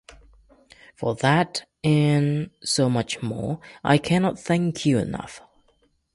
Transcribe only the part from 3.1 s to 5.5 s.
more, I cannot thank you enough.